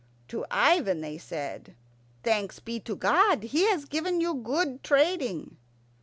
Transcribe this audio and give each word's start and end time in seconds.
To 0.29 0.47
Ivan 0.49 1.01
they 1.01 1.19
said, 1.19 1.75
"Thanks 2.23 2.59
be 2.59 2.79
to 2.79 2.95
God, 2.95 3.43
He 3.43 3.65
has 3.69 3.85
given 3.85 4.19
you 4.19 4.33
good 4.33 4.81
trading." 4.83 5.57